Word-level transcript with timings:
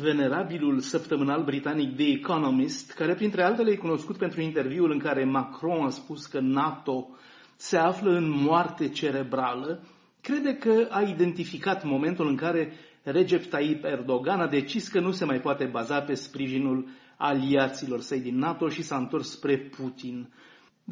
venerabilul 0.00 0.80
săptămânal 0.80 1.44
britanic 1.44 1.96
The 1.96 2.10
Economist, 2.10 2.92
care 2.92 3.14
printre 3.14 3.42
altele 3.42 3.70
e 3.70 3.76
cunoscut 3.76 4.16
pentru 4.16 4.40
interviul 4.40 4.90
în 4.90 4.98
care 4.98 5.24
Macron 5.24 5.84
a 5.84 5.88
spus 5.88 6.26
că 6.26 6.40
NATO 6.40 7.08
se 7.56 7.76
află 7.76 8.10
în 8.10 8.30
moarte 8.30 8.88
cerebrală, 8.88 9.82
crede 10.20 10.54
că 10.54 10.86
a 10.90 11.00
identificat 11.00 11.84
momentul 11.84 12.28
în 12.28 12.36
care 12.36 12.72
Recep 13.02 13.44
Tayyip 13.44 13.84
Erdogan 13.84 14.40
a 14.40 14.46
decis 14.46 14.88
că 14.88 15.00
nu 15.00 15.10
se 15.10 15.24
mai 15.24 15.40
poate 15.40 15.64
baza 15.64 16.00
pe 16.00 16.14
sprijinul 16.14 16.88
aliaților 17.16 18.00
săi 18.00 18.20
din 18.20 18.38
NATO 18.38 18.68
și 18.68 18.82
s-a 18.82 18.96
întors 18.96 19.30
spre 19.30 19.58
Putin. 19.58 20.28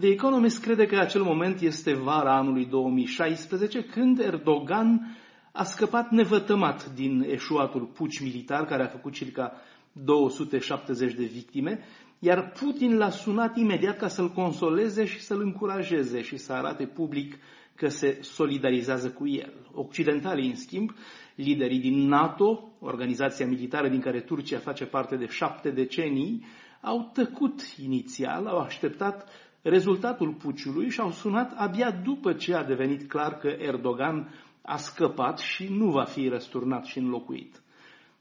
The 0.00 0.08
Economist 0.08 0.62
crede 0.62 0.86
că 0.86 0.98
acel 0.98 1.22
moment 1.22 1.60
este 1.60 1.94
vara 1.94 2.36
anului 2.36 2.66
2016, 2.66 3.84
când 3.84 4.18
Erdogan 4.18 5.16
a 5.52 5.64
scăpat 5.64 6.10
nevătămat 6.10 6.94
din 6.94 7.26
eșuatul 7.28 7.84
puci 7.84 8.20
militar 8.20 8.64
care 8.64 8.82
a 8.82 8.86
făcut 8.86 9.12
circa 9.12 9.52
270 9.92 11.14
de 11.14 11.24
victime, 11.24 11.78
iar 12.18 12.52
Putin 12.60 12.96
l-a 12.96 13.10
sunat 13.10 13.56
imediat 13.56 13.98
ca 13.98 14.08
să-l 14.08 14.28
consoleze 14.28 15.04
și 15.04 15.20
să-l 15.20 15.40
încurajeze 15.40 16.22
și 16.22 16.36
să 16.36 16.52
arate 16.52 16.86
public 16.86 17.38
că 17.74 17.88
se 17.88 18.18
solidarizează 18.22 19.10
cu 19.10 19.28
el. 19.28 19.52
Occidentalii, 19.74 20.48
în 20.48 20.54
schimb, 20.54 20.90
liderii 21.34 21.80
din 21.80 22.08
NATO, 22.08 22.72
organizația 22.80 23.46
militară 23.46 23.88
din 23.88 24.00
care 24.00 24.20
Turcia 24.20 24.58
face 24.58 24.84
parte 24.84 25.16
de 25.16 25.26
șapte 25.26 25.70
decenii, 25.70 26.44
au 26.80 27.10
tăcut 27.12 27.60
inițial, 27.82 28.46
au 28.46 28.58
așteptat 28.58 29.28
rezultatul 29.62 30.32
puciului 30.32 30.90
și 30.90 31.00
au 31.00 31.10
sunat 31.10 31.52
abia 31.56 31.90
după 31.90 32.32
ce 32.32 32.54
a 32.54 32.64
devenit 32.64 33.08
clar 33.08 33.38
că 33.38 33.48
Erdogan 33.58 34.28
a 34.62 34.76
scăpat 34.76 35.38
și 35.38 35.66
nu 35.70 35.90
va 35.90 36.04
fi 36.04 36.28
răsturnat 36.28 36.84
și 36.84 36.98
înlocuit. 36.98 37.62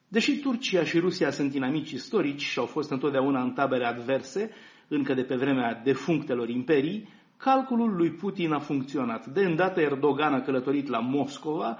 Deși 0.08 0.40
Turcia 0.40 0.84
și 0.84 1.00
Rusia 1.00 1.32
sunt 1.32 1.54
inamici 1.54 1.92
istorici 1.92 2.42
și 2.42 2.60
au 2.60 2.66
fost 2.66 2.92
întotdeauna 2.92 3.42
în 3.42 3.52
tabere 3.52 3.86
adverse, 3.86 4.52
încă 4.88 5.14
de 5.14 5.23
pe 5.23 5.36
vremea 5.36 5.81
defunctelor 5.84 6.50
imperii, 6.50 7.08
calculul 7.38 7.96
lui 7.96 8.12
Putin 8.12 8.52
a 8.52 8.59
funcționat. 8.59 9.28
De 9.28 9.42
îndată 9.42 9.81
Erdogan 9.81 10.34
a 10.34 10.42
călătorit 10.42 10.88
la 10.88 11.00
Moscova, 11.00 11.78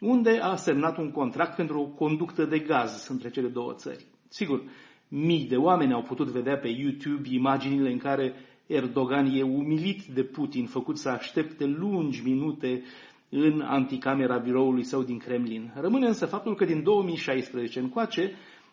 unde 0.00 0.38
a 0.42 0.56
semnat 0.56 0.98
un 0.98 1.10
contract 1.10 1.56
pentru 1.56 1.80
o 1.80 1.86
conductă 1.86 2.44
de 2.44 2.58
gaz 2.58 3.06
între 3.08 3.30
cele 3.30 3.48
două 3.48 3.72
țări. 3.74 4.04
Sigur, 4.28 4.62
mii 5.08 5.46
de 5.48 5.56
oameni 5.56 5.92
au 5.92 6.02
putut 6.02 6.28
vedea 6.28 6.56
pe 6.56 6.68
YouTube 6.68 7.28
imaginile 7.30 7.92
în 7.92 7.98
care 7.98 8.34
Erdogan 8.66 9.26
e 9.26 9.42
umilit 9.42 10.02
de 10.04 10.22
Putin, 10.22 10.66
făcut 10.66 10.98
să 10.98 11.08
aștepte 11.08 11.64
lungi 11.64 12.22
minute 12.24 12.82
în 13.34 13.60
anticamera 13.60 14.38
biroului 14.38 14.84
său 14.84 15.02
din 15.02 15.18
Kremlin. 15.18 15.72
Rămâne 15.80 16.06
însă 16.06 16.26
faptul 16.26 16.54
că 16.54 16.64
din 16.64 16.82
2016 16.82 17.78
încoace, 17.78 18.32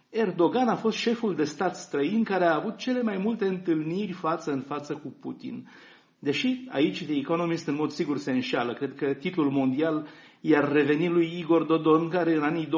Erdogan 0.09 0.67
a 0.67 0.75
fost 0.75 0.97
șeful 0.97 1.35
de 1.35 1.43
stat 1.43 1.75
străin 1.75 2.23
care 2.23 2.45
a 2.45 2.55
avut 2.55 2.77
cele 2.77 3.01
mai 3.01 3.17
multe 3.17 3.45
întâlniri 3.45 4.11
față 4.11 4.51
în 4.51 4.61
față 4.61 4.93
cu 4.93 5.15
Putin. 5.19 5.67
Deși 6.19 6.65
aici 6.69 7.01
de 7.03 7.13
Economist 7.13 7.67
în 7.67 7.75
mod 7.75 7.89
sigur 7.89 8.17
se 8.17 8.31
înșeală, 8.31 8.73
cred 8.73 8.95
că 8.95 9.13
titlul 9.13 9.49
mondial 9.49 10.07
iar 10.41 10.71
reveni 10.71 11.07
lui 11.07 11.37
Igor 11.39 11.63
Dodon, 11.63 12.09
care 12.09 12.35
în 12.35 12.43
anii 12.43 12.67
2017-2019, 12.67 12.69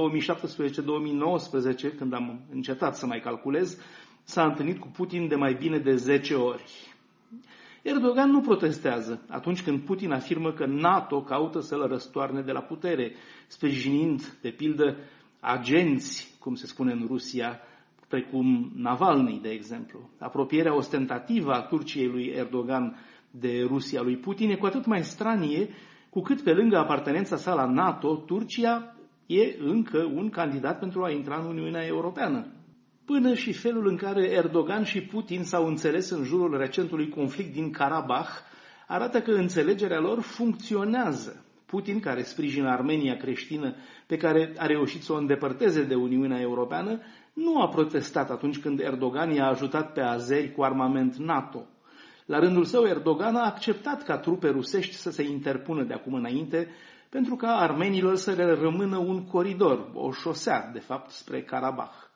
când 1.97 2.13
am 2.13 2.39
încetat 2.51 2.95
să 2.95 3.05
mai 3.05 3.19
calculez, 3.19 3.77
s-a 4.23 4.43
întâlnit 4.43 4.79
cu 4.79 4.87
Putin 4.87 5.27
de 5.27 5.35
mai 5.35 5.53
bine 5.53 5.77
de 5.77 5.95
10 5.95 6.33
ori. 6.33 6.63
Erdogan 7.81 8.29
nu 8.29 8.41
protestează 8.41 9.25
atunci 9.29 9.63
când 9.63 9.79
Putin 9.79 10.11
afirmă 10.11 10.51
că 10.51 10.65
NATO 10.65 11.21
caută 11.21 11.59
să-l 11.59 11.87
răstoarne 11.87 12.41
de 12.41 12.51
la 12.51 12.61
putere, 12.61 13.11
sprijinind, 13.47 14.37
de 14.41 14.49
pildă, 14.49 14.97
agenți, 15.39 16.35
cum 16.39 16.55
se 16.55 16.67
spune 16.67 16.91
în 16.91 17.05
Rusia, 17.07 17.59
precum 18.07 18.71
Navalny, 18.75 19.39
de 19.41 19.49
exemplu. 19.49 20.09
Apropierea 20.19 20.75
ostentativă 20.75 21.51
a 21.51 21.61
Turciei 21.61 22.07
lui 22.07 22.25
Erdogan 22.25 22.95
de 23.31 23.63
Rusia 23.67 24.01
lui 24.01 24.17
Putin 24.17 24.49
e 24.49 24.55
cu 24.55 24.65
atât 24.65 24.85
mai 24.85 25.03
stranie 25.03 25.69
cu 26.09 26.21
cât 26.21 26.41
pe 26.41 26.53
lângă 26.53 26.77
apartenența 26.77 27.35
sa 27.35 27.53
la 27.53 27.65
NATO, 27.65 28.15
Turcia 28.15 28.95
e 29.25 29.55
încă 29.59 30.11
un 30.15 30.29
candidat 30.29 30.79
pentru 30.79 31.03
a 31.03 31.11
intra 31.11 31.39
în 31.39 31.47
Uniunea 31.47 31.85
Europeană. 31.85 32.45
Până 33.11 33.33
și 33.33 33.53
felul 33.53 33.87
în 33.87 33.95
care 33.95 34.29
Erdogan 34.29 34.83
și 34.83 35.01
Putin 35.01 35.43
s-au 35.43 35.67
înțeles 35.67 36.09
în 36.09 36.23
jurul 36.23 36.57
recentului 36.57 37.09
conflict 37.09 37.53
din 37.53 37.71
Karabakh 37.71 38.29
arată 38.87 39.21
că 39.21 39.31
înțelegerea 39.31 39.99
lor 39.99 40.21
funcționează. 40.21 41.45
Putin, 41.65 41.99
care 41.99 42.23
sprijină 42.23 42.69
Armenia 42.69 43.17
creștină, 43.17 43.75
pe 44.07 44.17
care 44.17 44.53
a 44.57 44.65
reușit 44.65 45.03
să 45.03 45.13
o 45.13 45.17
îndepărteze 45.17 45.83
de 45.83 45.95
Uniunea 45.95 46.39
Europeană, 46.39 46.99
nu 47.33 47.61
a 47.61 47.67
protestat 47.67 48.29
atunci 48.29 48.59
când 48.59 48.79
Erdogan 48.79 49.31
i-a 49.31 49.47
ajutat 49.47 49.93
pe 49.93 50.01
azeri 50.01 50.51
cu 50.51 50.63
armament 50.63 51.15
NATO. 51.15 51.65
La 52.25 52.39
rândul 52.39 52.65
său, 52.65 52.83
Erdogan 52.85 53.35
a 53.35 53.45
acceptat 53.45 54.03
ca 54.03 54.17
trupe 54.17 54.49
rusești 54.49 54.95
să 54.95 55.11
se 55.11 55.23
interpună 55.23 55.83
de 55.83 55.93
acum 55.93 56.13
înainte 56.13 56.67
pentru 57.09 57.35
ca 57.35 57.55
armenilor 57.55 58.15
să 58.15 58.31
le 58.31 58.53
rămână 58.53 58.97
un 58.97 59.25
coridor, 59.25 59.91
o 59.93 60.11
șosea, 60.11 60.69
de 60.73 60.79
fapt, 60.79 61.09
spre 61.09 61.41
Karabakh. 61.41 62.10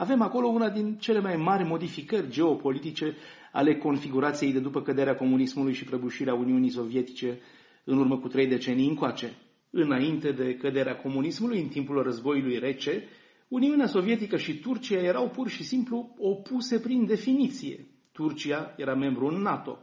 Avem 0.00 0.22
acolo 0.22 0.46
una 0.46 0.70
din 0.70 0.96
cele 0.96 1.20
mai 1.20 1.36
mari 1.36 1.64
modificări 1.64 2.30
geopolitice 2.30 3.16
ale 3.52 3.76
configurației 3.76 4.52
de 4.52 4.58
după 4.58 4.82
căderea 4.82 5.16
comunismului 5.16 5.72
și 5.72 5.84
prăbușirea 5.84 6.34
Uniunii 6.34 6.70
Sovietice 6.70 7.40
în 7.84 7.98
urmă 7.98 8.18
cu 8.18 8.28
trei 8.28 8.46
decenii 8.46 8.88
încoace. 8.88 9.32
Înainte 9.70 10.32
de 10.32 10.54
căderea 10.54 10.96
comunismului, 10.96 11.60
în 11.60 11.68
timpul 11.68 12.02
războiului 12.02 12.58
rece, 12.58 13.04
Uniunea 13.48 13.86
Sovietică 13.86 14.36
și 14.36 14.60
Turcia 14.60 14.98
erau 14.98 15.28
pur 15.28 15.48
și 15.48 15.62
simplu 15.62 16.14
opuse 16.18 16.80
prin 16.80 17.06
definiție. 17.06 17.86
Turcia 18.12 18.74
era 18.76 18.94
membru 18.94 19.26
în 19.26 19.42
NATO. 19.42 19.78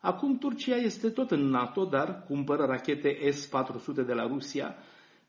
Acum 0.00 0.38
Turcia 0.38 0.76
este 0.76 1.08
tot 1.08 1.30
în 1.30 1.48
NATO, 1.48 1.84
dar 1.84 2.24
cumpără 2.26 2.64
rachete 2.64 3.30
S-400 3.30 4.06
de 4.06 4.12
la 4.12 4.26
Rusia, 4.26 4.76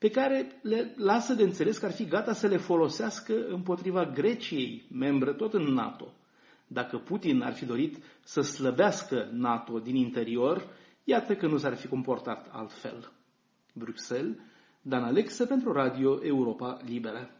pe 0.00 0.10
care 0.10 0.58
le 0.62 0.94
lasă 0.96 1.34
de 1.34 1.42
înțeles 1.42 1.78
că 1.78 1.84
ar 1.86 1.92
fi 1.92 2.04
gata 2.04 2.32
să 2.32 2.46
le 2.46 2.56
folosească 2.56 3.46
împotriva 3.48 4.04
Greciei, 4.04 4.86
membră 4.92 5.32
tot 5.32 5.54
în 5.54 5.62
NATO. 5.62 6.12
Dacă 6.66 6.98
Putin 6.98 7.42
ar 7.42 7.52
fi 7.52 7.64
dorit 7.64 7.96
să 8.24 8.40
slăbească 8.40 9.28
NATO 9.32 9.78
din 9.78 9.94
interior, 9.96 10.66
iată 11.04 11.34
că 11.36 11.46
nu 11.46 11.56
s-ar 11.56 11.74
fi 11.76 11.86
comportat 11.86 12.48
altfel. 12.52 13.12
Bruxelles, 13.74 14.36
Dan 14.82 15.02
Alexe 15.04 15.46
pentru 15.46 15.72
Radio 15.72 16.24
Europa 16.24 16.78
Liberă. 16.84 17.30